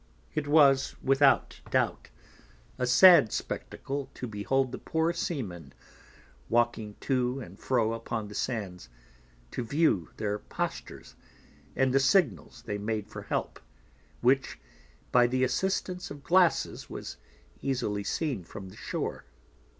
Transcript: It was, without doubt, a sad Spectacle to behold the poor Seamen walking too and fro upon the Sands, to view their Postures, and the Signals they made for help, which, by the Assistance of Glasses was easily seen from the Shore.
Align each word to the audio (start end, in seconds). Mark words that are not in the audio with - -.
It 0.33 0.47
was, 0.47 0.95
without 1.03 1.61
doubt, 1.69 2.09
a 2.79 2.87
sad 2.87 3.31
Spectacle 3.31 4.09
to 4.15 4.25
behold 4.25 4.71
the 4.71 4.79
poor 4.79 5.13
Seamen 5.13 5.73
walking 6.49 6.95
too 6.99 7.39
and 7.39 7.59
fro 7.59 7.93
upon 7.93 8.27
the 8.27 8.33
Sands, 8.33 8.89
to 9.51 9.63
view 9.63 10.09
their 10.17 10.39
Postures, 10.39 11.13
and 11.75 11.93
the 11.93 11.99
Signals 11.99 12.63
they 12.65 12.79
made 12.79 13.09
for 13.11 13.21
help, 13.21 13.59
which, 14.21 14.57
by 15.11 15.27
the 15.27 15.43
Assistance 15.43 16.09
of 16.09 16.23
Glasses 16.23 16.89
was 16.89 17.17
easily 17.61 18.03
seen 18.03 18.43
from 18.43 18.69
the 18.69 18.77
Shore. 18.77 19.25